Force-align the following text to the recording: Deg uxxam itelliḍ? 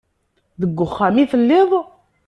Deg 0.61 0.73
uxxam 0.85 1.15
itelliḍ? 1.23 1.69